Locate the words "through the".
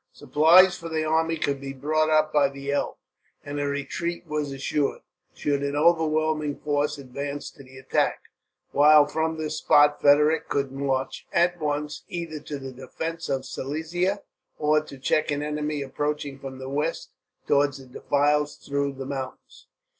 18.55-19.05